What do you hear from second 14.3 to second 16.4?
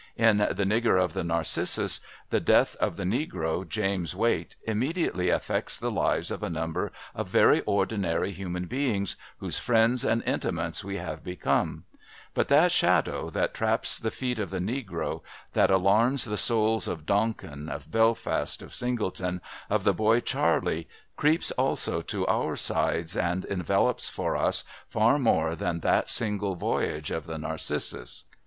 of the negro, that alarms the